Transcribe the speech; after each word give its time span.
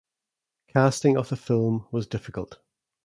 Casting 0.65 1.15
of 1.15 1.29
the 1.29 1.35
film 1.35 1.87
was 1.91 2.07
difficult. 2.07 2.57